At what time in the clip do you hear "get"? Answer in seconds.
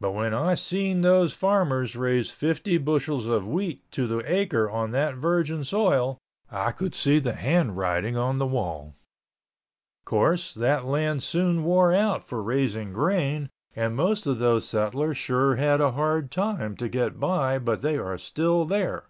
16.88-17.20